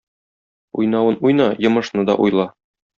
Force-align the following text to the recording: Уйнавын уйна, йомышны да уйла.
Уйнавын 0.77 1.15
уйна, 1.23 1.49
йомышны 1.63 2.11
да 2.11 2.13
уйла. 2.23 2.53